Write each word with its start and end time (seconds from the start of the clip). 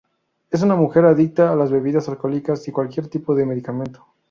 Es 0.49 0.63
una 0.63 0.75
mujer 0.75 1.05
adicta 1.05 1.51
a 1.51 1.55
las 1.55 1.69
bebidas 1.69 2.09
alcohólicas 2.09 2.67
y 2.67 2.71
a 2.71 2.73
cualquier 2.73 3.07
tipo 3.07 3.35
de 3.35 3.45
medicamento. 3.45 4.03